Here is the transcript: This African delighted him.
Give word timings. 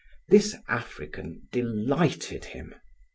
This 0.29 0.55
African 0.67 1.47
delighted 1.51 2.45
him. 2.45 2.73